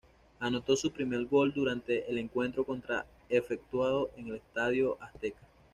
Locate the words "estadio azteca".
4.37-5.41